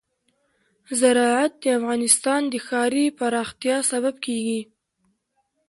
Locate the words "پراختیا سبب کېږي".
3.19-4.61